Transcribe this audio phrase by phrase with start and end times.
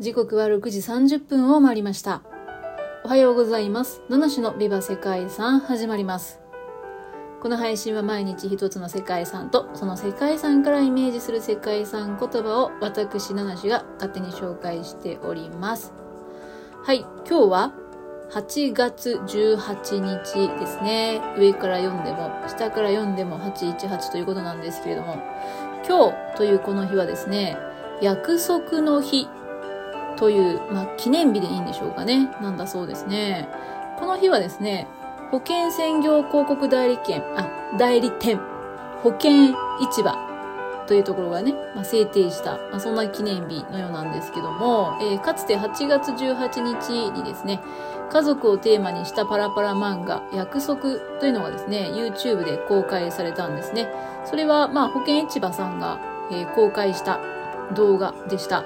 [0.00, 2.22] 時刻は6時30分を回りました。
[3.04, 4.00] おはようございます。
[4.08, 6.38] 七種のビバ世界遺産始まります。
[7.42, 15.92] この配信は毎日一つの世界遺産とその世界遺産からイメージする世界遺産言葉を私七種が勝手に紹介しております。
[16.84, 17.72] はい、今日は
[18.30, 21.20] 8月18日ですね。
[21.36, 25.16] 上から読んでも下から読んでも818ということなんですけれども、
[25.84, 27.56] 今日というこの日はですね、
[28.00, 29.26] 約束の日
[30.18, 32.28] という、まあ、記念日でいいんでしょうかね。
[32.42, 33.48] なんだそうですね。
[33.98, 34.88] この日はですね、
[35.30, 38.40] 保険専業広告代理店、あ、代理店、
[39.02, 40.16] 保険市場
[40.88, 47.60] というところがね、まあ、制定した、まあ、そんな記念日のようなんですけども、えーかつて8月18日にですね、
[48.10, 53.88] 家族をテーマにしたパラパラ漫画、約束というのがですね、YouTube で公開されたんですね。
[54.24, 56.00] それは、まあ、保険市場さんが、
[56.32, 57.20] えー公開した
[57.74, 58.64] 動画でした。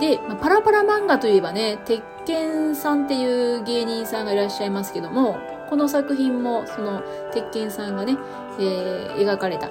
[0.00, 5.38] で、まあパラパラ漫画といえばね、鉄拳さんっていう芸人さんがいらっしゃいますけども、
[5.70, 8.16] この作品もその鉄拳さんがね、
[8.58, 9.70] えー描かれた、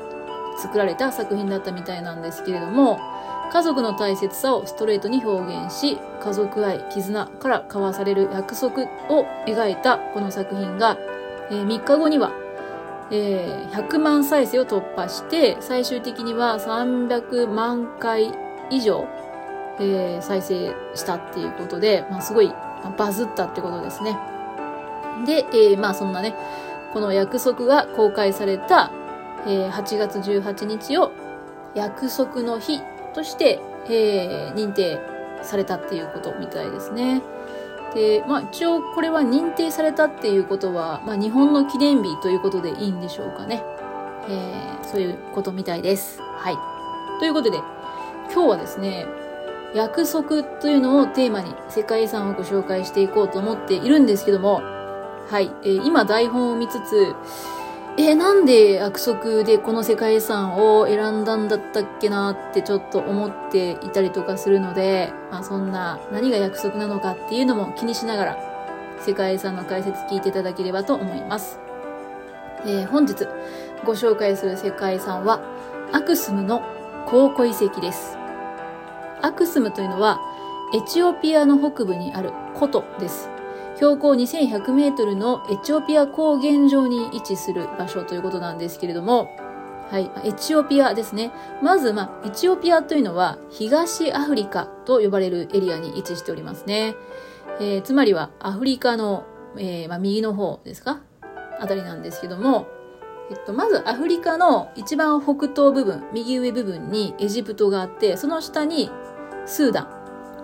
[0.61, 2.99] 作られた作品だったみたいなんですけれども、
[3.51, 10.97] 家族の大切さをストレートに表現し、家族愛、絆から交わされる約束を描いたこの作品が、
[11.51, 12.31] えー3日後には、
[13.11, 18.31] えー100万再生を突破して、最終的には300万回
[18.69, 19.05] 以上、
[19.79, 22.53] えー再生したっていうことで、まあ、すごい
[22.97, 24.17] バズったってことですね。
[25.25, 26.35] で、えーまあそんなね、
[26.93, 28.91] この約束が公開された、
[29.45, 31.11] えー8月18日を
[31.75, 32.81] 約束の日
[33.13, 34.99] として、えー認定
[35.41, 37.21] されたっていうことみたいですね。
[37.93, 43.63] で、まあ一応これは認定されたっていうことは、まあ日本の記念日ということでいいんでしょうかね。
[44.29, 46.21] えーそういうことみたいです。
[46.21, 46.57] はい。
[47.19, 47.57] ということで、
[48.31, 49.05] 今日はですね、
[49.73, 54.61] 約束というのをテーマに世界遺産をご紹介していこうと思っているんですけども、
[55.29, 57.15] はい、えー今台本を見つつ、
[57.97, 68.37] えーなんで約束でこの世界遺産を選んだんだったっけなってちょっと思っていたりとかするので、まあそんな何が約束なのかっていうのも気にしながら
[68.99, 71.59] 世界遺産の解説聞いていただければと思います。
[72.65, 73.27] えー本日
[73.85, 75.41] ご紹介する世界遺産は
[75.91, 76.61] アクスムの
[77.07, 78.22] 考古遺跡です。
[79.23, 80.19] アクスムというのは
[80.73, 83.29] エチオピアの北部にある古都です。
[83.75, 89.29] 標高2100メートルのエチオピア高原上に位置する場所ということなんですけれども、
[89.89, 91.31] はい、エチオピアですね。
[91.61, 96.95] まず、まあ、エチオピアというのは東アフリカと呼ばれるエリアに位置しておりますね。
[97.59, 99.25] えーつまりはアフリカの、
[99.57, 101.01] えーまあ、右の方ですか？
[101.59, 102.67] あたりなんですけども、
[103.31, 108.89] えっと、まずアフリカの一番北東部分、右上部分にエジプトがあって、その下に
[109.45, 109.87] スーダン、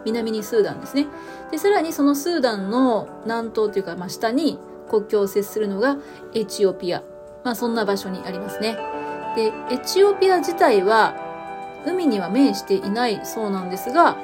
[0.05, 1.07] 南にスーダンですね。
[1.51, 5.97] で、さらにそのスーダンの南東というか、まあ、下に国境を接するのが
[6.33, 7.03] エチオピア。
[7.43, 8.77] まあ、そんな場所にありますね。
[9.35, 11.15] で、エチオピア自体は
[11.85, 14.17] 海には面していないそうなんですが、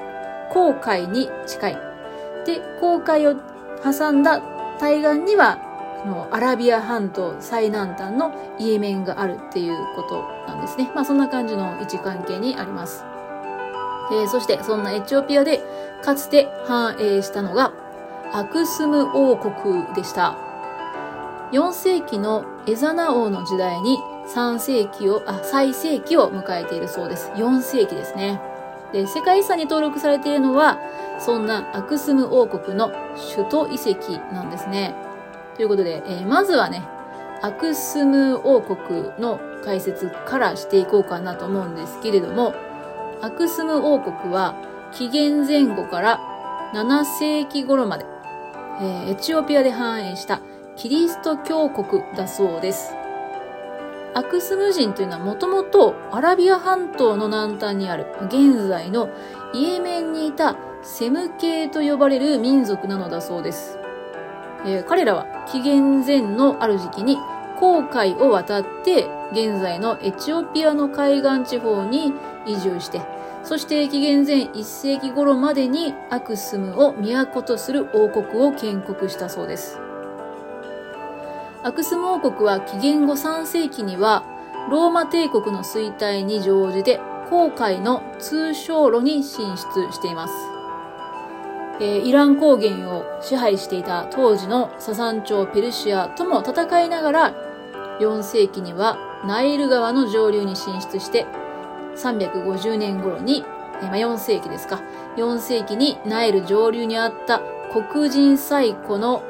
[0.52, 1.78] 紅海に近い。
[2.46, 3.36] で、紅海を
[3.84, 4.42] 挟んだ
[4.80, 5.59] 対岸には、
[6.06, 10.92] のアラビア半島最南端のイエメンがあるっていうことなんですね。
[10.94, 13.03] まあそんな感じの位置関係にあります。
[14.12, 15.62] えーそしてそんなエチオピアで
[16.04, 17.74] かつて繁栄したのが
[18.34, 20.38] アクスム王国でした。
[21.52, 27.32] 4世紀のエザナ王の時代に3世紀を、あ、最盛期を迎えているそうです。
[27.36, 28.42] 4世紀ですね。
[28.92, 30.80] で、世界遺産に登録されているのは、
[31.20, 32.92] そんなアクスム王国の
[33.36, 34.96] 首都遺跡なんですね。
[35.56, 36.84] ということで、えーまずはね、
[37.42, 42.54] アクスム王国の解説からしていこうかなと思うんですけれども、
[43.22, 44.56] アクスム王国は
[44.92, 46.20] 紀元前後から
[46.74, 48.06] 7世紀頃まで、
[48.81, 50.42] えーエチオピアで繁栄した
[50.76, 52.94] キリスト教国だそうです。
[54.13, 59.10] アクスム人というのはもともとアラビア半島の南端にある現在の
[59.54, 63.78] イエメンにいたセム系と呼ばれる民族なのだそうです。
[64.66, 67.18] えー彼らは紀元前のある時期に
[67.60, 72.13] 航海を渡って現在のエチオピアの海岸地方に
[72.45, 73.01] 移住して
[73.45, 79.80] そして紀元前1世紀頃までにアクスムを都とする王国を建国したそうです。
[81.62, 84.24] アクスム王国は紀元後3世紀には
[84.72, 87.00] ローマ帝国の衰退に乗じて
[87.30, 90.33] 航海の通商路に進出しています。
[91.80, 97.33] えイラン高原を支配していた当時のササン朝ペルシアとも戦いながら
[98.00, 101.25] 4世紀にはナイル川の上流に進出して
[101.95, 103.45] 350年頃に
[103.81, 104.81] え、まあ、4世紀ですか。
[105.18, 107.42] 4世紀にナイル上流にあった
[107.72, 109.24] 黒人最古の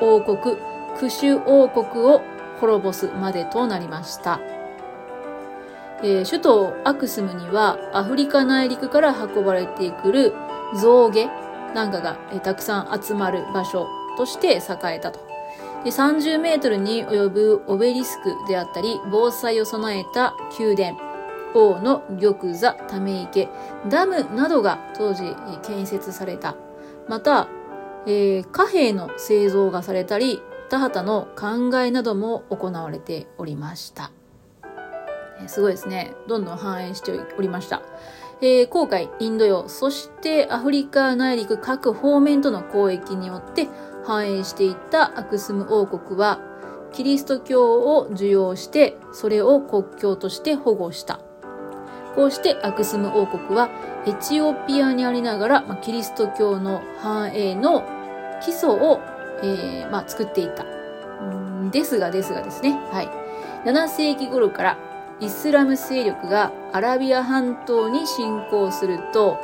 [0.00, 0.56] 王国、
[0.98, 2.22] クシュ王国を
[2.60, 4.40] 滅ぼすまでとなりました。
[6.02, 10.32] えー、首都アクスムにはアフリカ内陸から運ばれてくる
[10.80, 11.28] 象牙
[11.74, 13.86] なんかが、えー、たくさん集まる場所
[14.16, 15.29] として栄えたと。
[15.84, 20.98] で30メートルに及ぶオベリスクであったり、防災を備えた宮殿、
[21.54, 23.48] 王の玉座、ため池、
[23.88, 26.54] ダムなどが当時建設された。
[27.08, 27.48] また、
[28.06, 34.12] えー、貨幣の製造がされたり、田畑の考えなども行われておりました。
[35.46, 36.12] すごいですね。
[36.28, 37.82] どんどん繁栄しておりました。
[38.42, 43.68] えー、航海、インド洋、そしてアフリカ内陸各方面との交易によって
[44.10, 46.40] 繁栄していったアクスム王国は、
[46.92, 51.20] キリスト教を受容して、それを国教として保護した。
[52.16, 53.70] こうしてアクスム王国は
[54.04, 57.84] エチオピアにありながら、ま、キリスト教の繁栄の
[58.42, 59.00] 基礎を、
[59.44, 60.64] えーまあ、作っていた。
[61.70, 63.08] ですがですがですね、はい。
[63.64, 64.78] 7世紀頃から
[65.20, 69.38] イスラム勢力がアラビア半島に侵攻すると、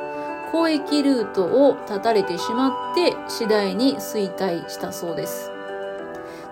[0.53, 5.51] 交易ルートを断たれてしまって次第に衰退したそうです。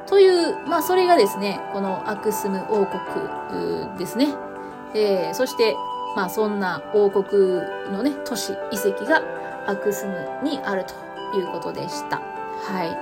[0.06, 4.35] という、まあそれがですね、このアクスム王国ですね。
[4.94, 5.75] えー、そして、
[6.14, 7.61] まあそんな王国
[7.91, 9.23] のね、都市、遺跡が
[9.67, 10.94] アクスムにあると
[11.37, 12.20] いうことでした。
[12.62, 12.96] はい。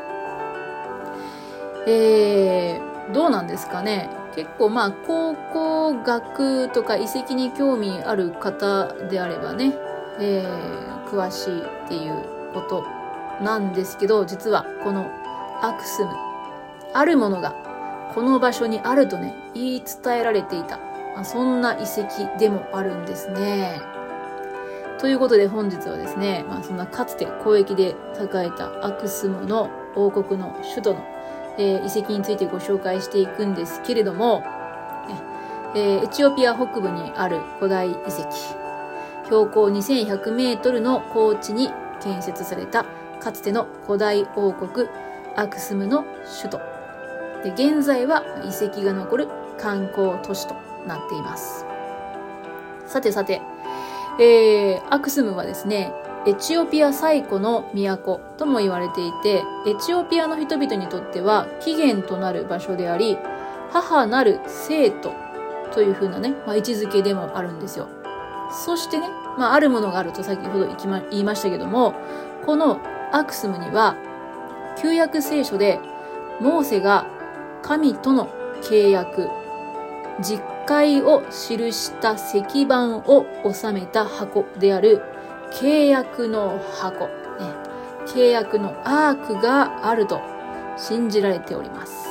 [1.86, 4.08] えー、どうなんですかね。
[4.34, 9.74] 結構まあ考古学とか遺跡に興味ある方であればね、
[10.20, 12.84] えー、詳しいっていうこと
[13.42, 15.10] なんですけど、実はこの
[15.62, 16.10] アクスム、
[16.92, 17.54] あるものが
[18.14, 20.78] この場所にあるとね、言い伝えられていた。
[21.14, 23.80] まあ、そんな遺跡でもあるんですね。
[24.98, 27.88] ということで本日はですね、まあ、そんなかつて交易で
[28.18, 31.12] 栄えたアクスムの王国の首都の
[31.58, 34.42] えー、遺跡についてご紹介していくんですけれども、
[35.74, 38.61] えー、エチオピア北部にある古代遺跡、
[39.24, 41.70] 標高2100メートルの高地に
[42.00, 42.84] 建設された
[43.20, 44.88] かつての古代王国
[45.36, 46.04] アクスムの
[46.40, 46.60] 首都。
[47.44, 49.28] で現在は遺跡が残る
[49.58, 50.54] 観光都市と
[50.86, 51.64] なっています。
[52.86, 53.40] さてさて、
[54.18, 55.92] えー、アクスムはですね、
[56.26, 63.18] エチオピア最古の都とも言われていて、エチオピアの人々にとっては起源となる場所であり、
[63.72, 65.12] 母なる生徒
[65.72, 67.88] という風なね、まあ、位置づけでもあるんですよ。
[68.52, 69.08] そしてね、
[69.38, 70.66] まあ、あるものがあると先ほど
[71.10, 71.94] 言いましたけども、
[72.44, 72.80] この
[73.12, 73.96] アクスムには、
[74.80, 75.80] 旧約聖書で、
[76.40, 77.06] モーセが
[77.62, 78.28] 神との
[78.62, 79.30] 契約、
[80.20, 85.02] 実会を記した石板を収めた箱である
[85.52, 87.12] 契約の箱、ね、
[88.06, 90.20] 契約のアークがあると
[90.76, 92.06] 信じられております。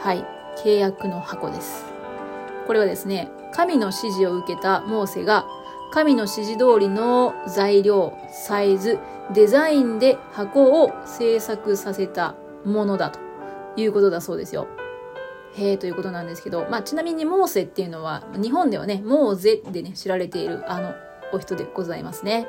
[0.00, 0.24] はい、
[0.62, 1.86] 契約の箱です。
[2.66, 5.46] これはですね、神の指示を受けたモーセが
[5.90, 8.98] 神の指示通りの材料、サイズ、
[9.32, 12.34] デザインで箱を制作させた
[12.66, 13.18] ものだと
[13.76, 14.68] いうことだそうですよ。
[15.54, 20.92] へえということなんですけど、まあちなみにモーセっていうのは日本ではね、モーゼでね、知られているあの
[21.32, 22.46] お人でございますね。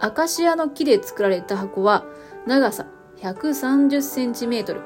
[0.00, 2.06] アカシアの木で作られた箱は
[2.46, 2.86] 長さ
[3.18, 4.80] 130センチメートル、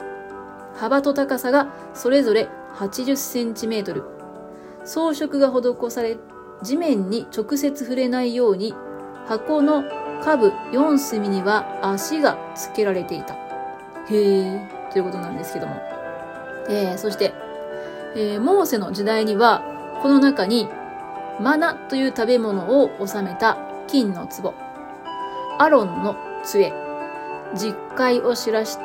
[0.75, 4.03] 幅と高さがそれぞれ80センチメートル、
[4.85, 6.19] 装飾が施され、
[6.63, 8.75] 地面に直接触れないように、
[9.27, 9.85] 箱の
[10.23, 13.35] 下部4隅には足が付けられていた。
[13.35, 13.39] へ
[14.11, 15.77] え、ということなんですけども。
[16.69, 17.35] えー、そして、
[18.15, 19.63] えー、モーセの時代には、
[20.03, 20.69] この中に
[21.41, 24.55] マナという食べ物を収めた金の壺、
[25.59, 26.73] アロンの杖、
[27.55, 28.79] 実会を知らし、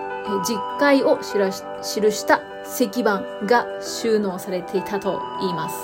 [0.47, 5.75] 実会を知らし、記した石板が収納されていたと言います。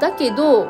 [0.00, 0.68] だけど、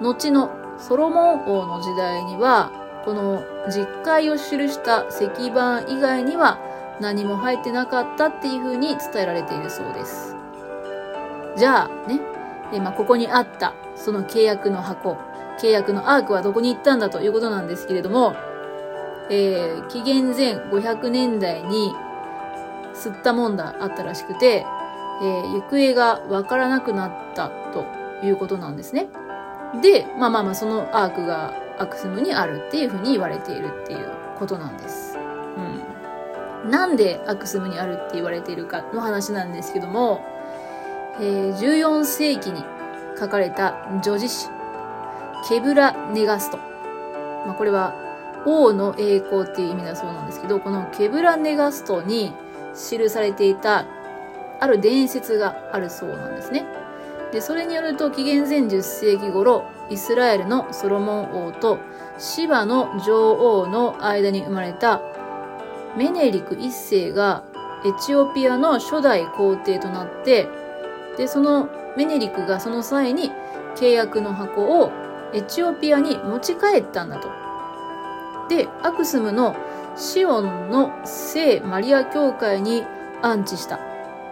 [0.00, 2.70] 後のソロモン王の時代には、
[3.04, 6.58] この実会を記した石板以外には
[7.00, 10.36] 何も入ってなかったっていうふうに伝えられているそうです。
[11.56, 12.20] じゃあね、
[12.70, 15.16] でまあ、ここにあったその契約の箱、
[15.60, 18.36] 契約のアークはどこに行ったんだということなんですけれども、
[19.30, 21.92] えー、紀元前500年代に
[22.98, 24.66] 吸ったもんだあったらしくて、
[25.20, 27.86] えー、行方がわからなくなったと
[28.24, 29.08] いうことなんですね。
[29.82, 35.16] で、まあまあまあそのアークがアクスムにあるっていうふうに言われているっていうことなんです。
[36.64, 36.70] うん。
[36.70, 40.24] なんでアクスムにあるって言われているかの話なんですけども、
[41.20, 42.64] えー、14世紀に
[43.18, 44.48] 書かれた女子誌、
[45.48, 46.58] ケブラ・ネガスト。
[47.46, 47.94] まあ、これは
[48.46, 52.32] 王の栄光っていう意味だそうなんですけど、このケブラ・ネガストに
[52.78, 53.84] 記されていた
[54.60, 56.64] ある伝説があるそうなんですね。
[57.32, 61.78] で、それによると紀元前10世紀頃、イスラエルのソロモン王と
[62.18, 65.00] シバの女王の間に生まれた
[65.96, 67.44] メネリク一世が
[67.84, 70.48] エチオピアの初代皇帝となって、
[71.16, 73.30] で、そのメネリクがその際に
[73.76, 74.90] 契約の箱を
[75.32, 77.28] エチオピアに持ち帰ったんだと。
[78.48, 79.54] で、アクスムの
[79.98, 82.84] シオンの聖マリア教会に
[83.20, 83.80] 安置した。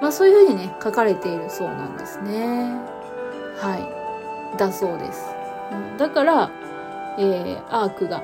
[0.00, 2.70] まあそういうふうにね、書かれているそうなんですね。
[3.56, 3.76] は
[4.54, 4.58] い。
[4.58, 5.26] だそうです。
[5.98, 6.50] だから、
[7.18, 8.22] えー、アークが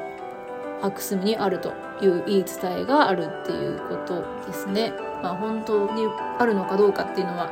[0.83, 4.93] アクスムにあるという言い伝えがあるっていうことですね。
[5.21, 6.07] まあ本当に
[6.39, 7.51] あるのかどうかっていうのは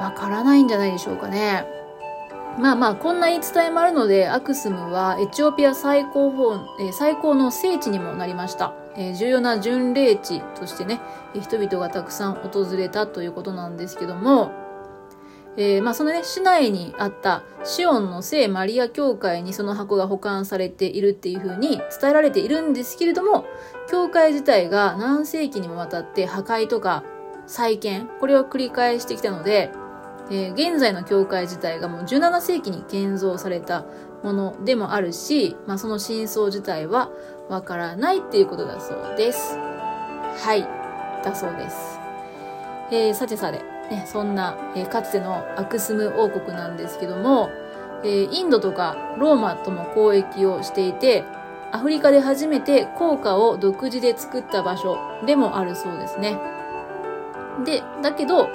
[0.00, 1.83] わからないんじゃないでしょうかね。
[2.58, 8.74] まあまあ、こんな言い伝えもあるので、アクスムはエチオピア最高峰、えー、最高の聖地にもなりました。
[8.96, 11.00] えー、重要な巡礼地としてね、
[11.34, 14.52] 人々がたくさん訪れたということなんですけども、
[15.56, 23.46] えー、まあそのね、市内にあったシオンの聖マリア教会にその箱が保管されているっていう風に伝えられているんですけれども、
[23.88, 27.02] 教会自体が何世紀にもわたって破壊とか
[27.46, 29.70] 再建、これを繰り返してきたので、
[30.30, 33.84] えー、現在の教会自体がもう17世紀に建造された
[34.22, 37.10] ものでもあるし、まあ、その真相自体は
[37.48, 39.56] わからないっていうことだそうです。
[39.56, 40.62] はい。
[41.22, 41.98] だそうです。
[42.90, 43.58] えー、さてさて、
[43.90, 47.50] ね、そんな、えー、かつてのアクスム王国なんですけども、
[48.02, 51.24] えー、インドとかローマとも交易をしていて、
[51.72, 56.38] アフリカで初めて硬貨を独自で作った場所でもあるそうですね。
[57.64, 58.48] で、だけど、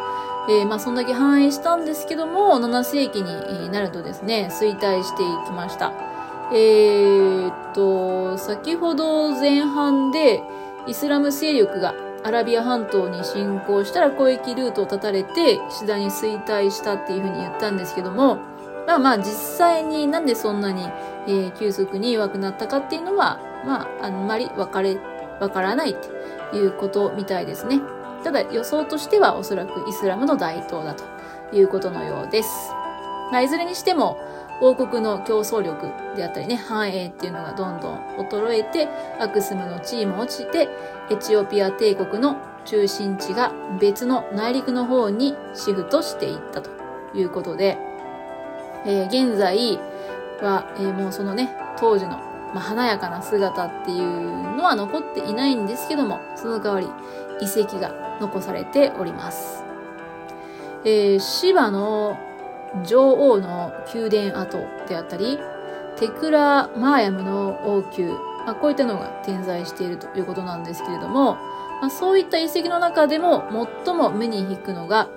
[0.49, 5.93] えー、まあ、そんだけ繁栄したんですけども、7世紀になるとですね、衰退していきました。
[6.51, 10.41] えー、っと、先ほど前半で、
[10.87, 18.39] イスラム勢力がアラビア半島に侵攻したら交易ルートを断たれて、次第に衰退したっていうふうに言ったんですけども、
[18.87, 20.81] まあまあ実際になんでそんなに、
[21.27, 24.97] えー、急速に弱くなったかっていうのは、まああんまりわかれ、
[25.39, 25.95] わからないっ
[26.51, 27.81] ていうことみたいですね。
[28.23, 31.03] ただ予想としてはおそらくイスラムの台頭だと
[31.55, 32.49] いうことのようです。
[33.31, 34.17] まあ、いずれにしても
[34.61, 40.67] 王国の競争力であったりね、繁栄っていうのがどんどん衰えて、アクスムの地位も落ちて、
[41.09, 46.69] エチオピア帝国の中心地が別の内陸の方にシフトしていったと
[47.13, 47.77] いうことで、
[48.85, 49.79] えー、現在
[50.41, 52.17] は、えー、もうそのね、当時の、
[52.53, 56.87] まあ、華やかな姿っていうのは残っていないんですけども、その代わり
[57.39, 59.63] 遺跡が残されております。
[60.85, 62.17] えー、芝の
[62.85, 64.57] 女王の宮殿跡
[64.87, 65.39] であったり、
[65.97, 68.13] テクラ・マーヤムの王宮、
[68.45, 71.35] まあ、こういったのが点在しているということなんですけれども、
[71.81, 73.43] まあ、そういった遺跡の中でも
[73.85, 75.09] 最も目に引くのが、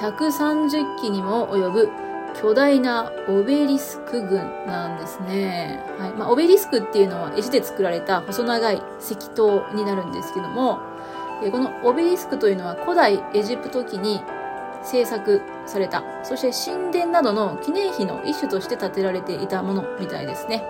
[0.00, 1.88] 130基にも及ぶ
[2.40, 5.82] 巨大なオベリスク群なんですね。
[5.98, 6.10] はい。
[6.12, 10.78] まあ、オベリスクっていうのは石で作られた細長い石塔になるんですけども、
[11.50, 14.20] このオベリスクというのは古代エジプト期に
[14.82, 20.64] 制作された、そして神殿などの記念碑の一種として建てられていたものみたいですね。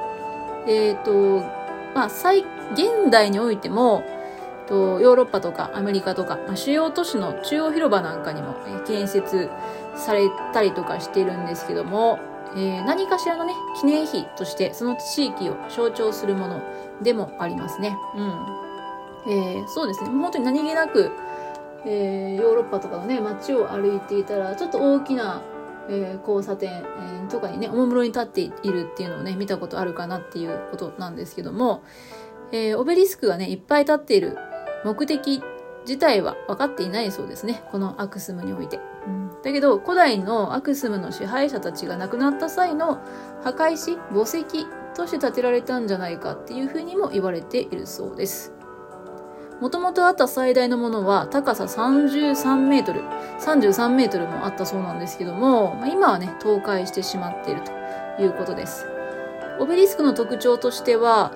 [0.67, 1.45] えっ、ー、と、
[1.95, 2.41] まあ、最、
[2.73, 4.05] 現代においても、
[4.67, 8.55] とヨーロッパとかアメリカとか、まあ、主要都市の中央広場なんかにも、
[8.87, 9.49] 建設
[9.95, 12.19] されたりとかしているんですけども、
[12.55, 16.63] えー、何かしらのね、記念碑としてその地域を象徴するもの
[17.03, 17.97] でもありますね。
[18.17, 18.68] うん。
[19.29, 21.11] えー、そうですね、本当に何気なく、
[21.85, 25.43] えー、ヨーロッパとかのね、街を歩いていたら、ちょっと大きな、
[25.89, 26.85] えー、交差点、え、
[27.31, 31.83] とかにね、おもむろに立っているっていうのをね、見たことあるかなっていうことなんですけども、
[32.53, 34.39] え、オベリスクがね、いっぱい立っている
[34.85, 35.43] 目的
[35.83, 37.63] 自体は分かっていないそうですね。
[37.71, 38.81] このアクスムにおいて。
[39.07, 43.01] うん、だけど、古代のアクスムの支配者たちが亡くなった際の
[43.43, 48.58] 墓石、墓石として建てられたんじゃないかっていうふうにも言われているそうです。
[49.61, 53.03] もともとあった最大のものは高さ33メートル、
[53.41, 58.87] 33メートルもあったそうなんですけども、今はね、倒壊してしまっているということです。
[59.59, 61.33] オベリスクの特徴としては、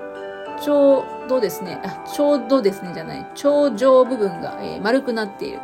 [0.60, 5.58] ちょうどですね、あ、ちょうどですねじゃない、頂上部分が、丸くなっている。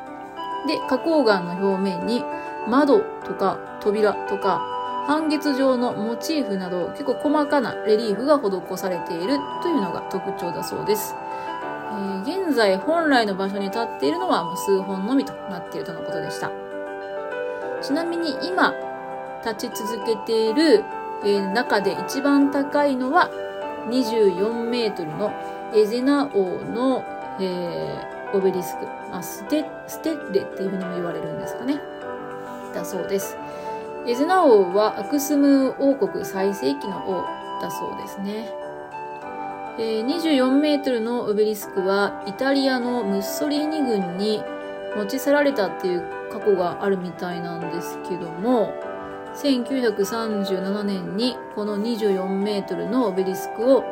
[0.67, 2.25] で、花崗岩の表面に
[2.67, 4.61] 窓とか扉とか
[5.07, 11.15] 半月状のモチーフなど結構細かなレリーフが施されているというのが特徴だそうです。
[11.91, 16.51] えー、現在本来の場所に立っているのはもう数本のみとなっているとのことでした。
[17.81, 18.75] ちなみに今
[19.45, 20.85] 立ち続けている
[21.25, 23.31] えー、中で一番高いのは
[23.89, 25.33] 24メートルの
[25.75, 27.05] エゼナ王の、
[27.41, 31.81] えー、オベリスク、まあ、ステステッレっていうふうにも言われるんですかね。
[32.75, 33.37] だそうです。
[34.07, 37.23] エゼナ王はアクスム王国最盛期の王
[37.61, 38.49] だそうですね、
[39.79, 44.43] えー、24メートルのオベリスクはイタリアのムッソリーニ軍に
[44.97, 48.75] 持ち去られたっていう過去があるみたいなんですけども
[49.37, 53.85] 1937年にこの24メートルのオベリスクを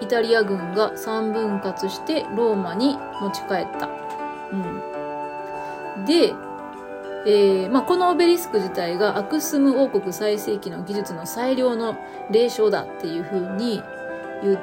[0.00, 3.90] イタリア軍が3分割してローマに持ち帰った。
[4.52, 6.32] うん、で、
[7.26, 11.96] えーまあ、このオベリスク自体がアクスム王国最盛期の技術の最良の
[12.30, 13.82] 霊障だっていうふうに
[14.42, 14.58] 言っ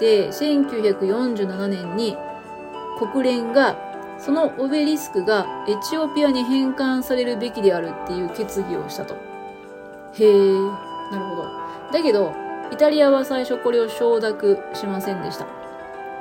[0.00, 2.16] て1947年に
[2.98, 3.76] 国連が
[4.18, 9.14] そのオベリスクがエチオピアに返還されるべきであるっていう決議をしたと。
[9.14, 10.52] へえ、
[11.10, 11.44] なるほど。
[11.92, 12.34] だけど、
[12.72, 15.46] イタリアは最初これを承諾しませんでした。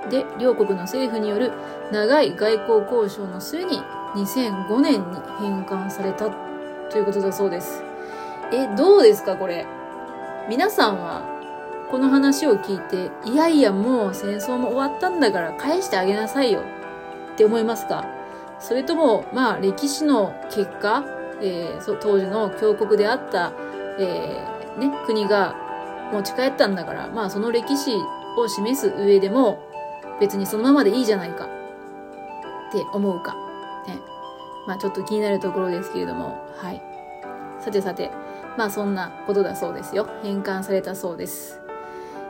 [0.09, 1.51] で、両国の政府による
[1.91, 3.81] 長い外交交渉の末に
[4.15, 6.29] 2005年に返還された
[6.89, 7.83] ということだそうです。
[8.53, 9.65] え、どうですかこれ。
[10.47, 11.38] 皆さんは
[11.89, 16.61] この話を聞いて、いやいやもう戦争も終わったんだから返してあげなさいよ
[17.33, 18.05] って思いますか？
[18.59, 21.03] それとも、まあ歴史の結果、
[21.41, 23.53] えー、当時の強国であった、
[23.97, 25.55] えー、ね、国が
[26.11, 27.95] 持ち帰ったんだから、まあその歴史
[28.37, 29.59] を示す上でも
[30.19, 33.33] 別にそのままでいいじゃないかって思うか。
[33.87, 33.97] ね。
[34.67, 36.81] まあちょっと気になるところですけれども、はい。
[37.59, 38.11] さてさて、
[38.57, 40.07] まあそんなことだそうですよ。
[40.21, 41.58] 返還されたそうです。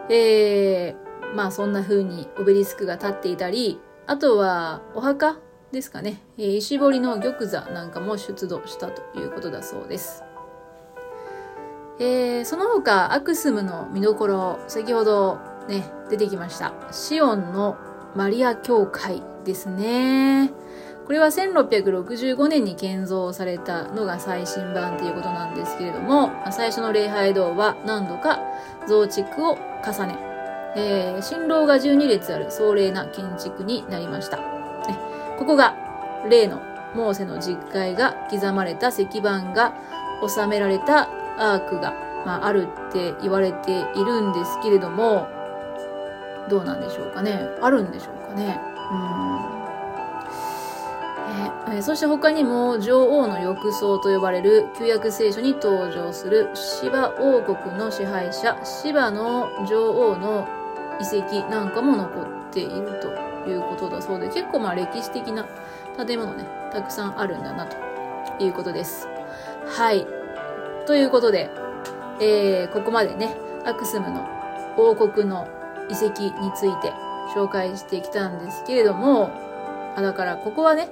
[0.09, 5.37] えー、まあそんな風にオベリスクが立っていたり、あとはお墓
[5.71, 6.21] ですかね。
[6.37, 10.23] えー、石彫りの玉座なんかも出土したということだそうです。
[11.99, 16.73] えー、その他、アクスムの見どころ、先ほどね、出てきました。
[16.91, 17.77] シオンの
[18.15, 20.51] マリア教会ですね。
[21.09, 28.39] これは1665年に建造されたのが最新版ということなんですけれども、最初の礼拝堂は何度か
[28.87, 30.19] 増築を重ね、
[30.75, 34.37] えー、新郎が12列ある壮麗な建築になりました。
[35.39, 35.75] ここが
[36.29, 36.61] 例の
[36.93, 39.73] モーセの実会が刻まれた石板が
[40.27, 45.27] 収められたアークが、まあ、あるって言われているんですけれども、
[46.51, 47.49] どうなんでしょうかね。
[47.63, 48.61] あるんでしょうかね。
[48.91, 49.48] うん
[51.67, 60.47] え、そして他にも女王の浴槽と呼ばれる旧約聖書に登場する芝王国の支配者芝の女王の
[60.99, 65.45] 遺跡なんかも残っているということだそうで結構まあ歴史的な
[65.97, 69.07] 建物ねたくさんあるんだなということです。
[69.67, 70.07] はい。
[70.85, 71.49] ということで、
[72.19, 74.27] えー、ここまでねアクスムの
[74.77, 75.47] 王国の
[75.89, 76.91] 遺跡について
[77.35, 79.48] 紹介してきたんですけれども
[79.99, 80.89] あだからここはね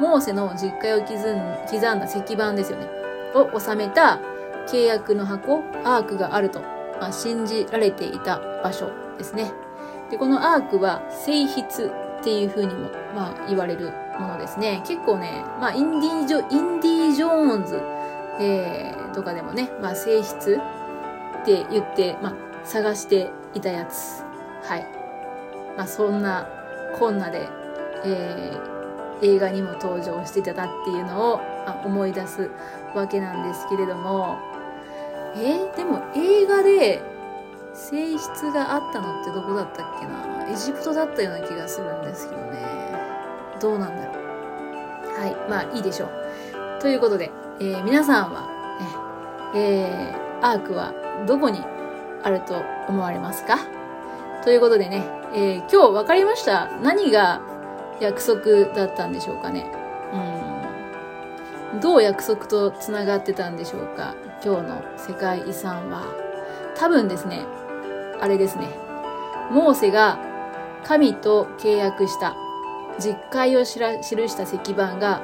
[0.00, 2.88] モーセの実家を刻んだ石板ですよね
[3.34, 4.20] を収めた
[4.66, 6.60] 契約の箱アークがあると、
[7.00, 9.52] まあ、信じられていた場所ですね。
[10.10, 11.90] で、このアークは性質
[12.20, 14.82] っていう風にも、まあ、言われるものですね。
[14.86, 17.80] 結構ね、まあ、インディージョ、インディ・ージョーンズ、
[18.40, 20.60] えー、とかでもね、まあ、性質
[21.42, 24.22] って言って、まあ、探していたやつ。
[24.64, 24.86] はい。
[25.76, 26.48] まあ、そんな
[26.98, 27.48] こんなで、
[28.04, 30.54] えー、映画にも登場していたっ
[30.84, 31.40] ていうのを、
[31.84, 32.50] 思い出す
[32.94, 34.38] わけなんですけれども、
[35.34, 37.02] えー、でも映画で
[37.74, 40.48] 性質があったのってどこだったっけな？
[40.48, 42.64] エジプトだったような気がするんですけどね。
[43.60, 44.16] どうなんだろう？
[45.20, 45.36] はい。
[45.50, 46.80] まあいいでしょう。
[46.80, 48.48] ということで、えー、皆さんは、
[49.52, 50.94] ね、えー、アークは
[51.26, 51.60] どこに
[52.22, 53.58] あると思われますか？
[54.44, 55.04] ということでね、
[55.34, 57.42] えー、今日分かりました何が
[58.00, 59.66] 約束だったんでしょうかね。
[61.74, 61.80] うん。
[61.80, 66.04] どう約束と繋がってたんでしょうか今日の世界遺産は。
[66.76, 67.44] 多分ですね、
[68.20, 68.68] あれですね。
[69.50, 70.18] モーセが
[70.84, 72.36] 神と契約した
[72.98, 75.22] 実会を記した石板が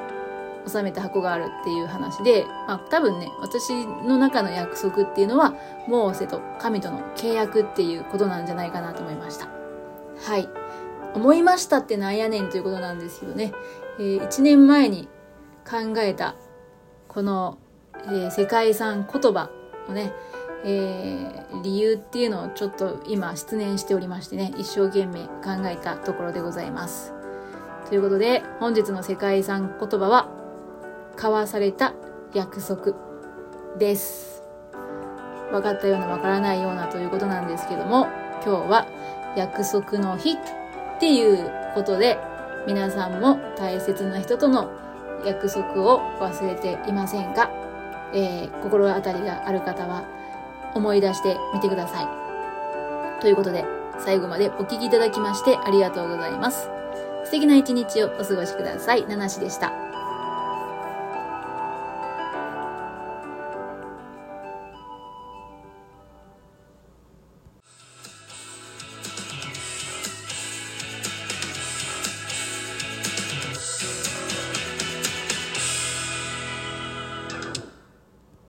[0.67, 5.55] 収めた箱があるっていう話で、まあ多分ね、私の中の約束っていうのは、
[5.89, 9.49] モーセと神との契約っていうことなんじゃないかなと思いました。
[10.25, 10.49] はい。
[11.15, 13.53] 思いましたってなんやねんということなんですけどね、
[13.99, 15.09] えー、1年前に
[15.69, 16.35] 考えた、
[17.09, 17.59] この、
[18.07, 19.51] えー、世界遺産言葉
[19.89, 20.13] をね、
[20.65, 27.13] えー、理由っていうのをちょっと今失念しておりましてね、一生懸命考えたところでございます。
[27.89, 30.29] ということで、本日の世界遺産言葉は、
[31.17, 31.93] 交わされた
[32.33, 32.95] 約束
[33.79, 34.43] です。
[35.51, 38.07] 分かったような分からないようなということなんですけども、
[38.45, 38.87] 今日は
[39.37, 40.37] 約束の日
[41.03, 42.17] っていうことで、
[42.65, 44.71] 皆さんも大切な人との
[45.27, 47.51] 約束を忘れていませんか、
[48.15, 50.05] えー、心当たりがある方は
[50.77, 53.21] 思い出してみてください。
[53.21, 53.65] ということで、
[53.99, 56.71] 最後までお聴きいただきましてありがとうございます。
[57.25, 59.05] 素敵な一日をお過ごしください。
[59.09, 59.82] ナナシでした。